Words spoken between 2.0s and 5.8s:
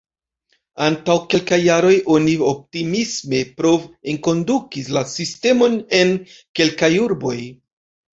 oni optimisme prov-enkondukis la sistemon